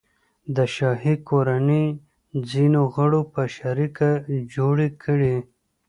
[0.55, 1.85] د شاهي کورنۍ
[2.51, 4.09] ځینو غړو په شریکه
[4.53, 5.35] جوړې کړي.